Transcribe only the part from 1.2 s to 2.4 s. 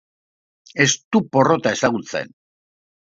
porrota ezagutzen.